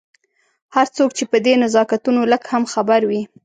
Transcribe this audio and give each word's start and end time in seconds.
هر 0.75 0.87
څوک 0.95 1.09
چې 1.17 1.23
په 1.31 1.37
دې 1.45 1.53
نزاکتونو 1.63 2.21
لږ 2.31 2.43
هم 2.51 2.63
خبر 2.73 3.01
وي. 3.09 3.21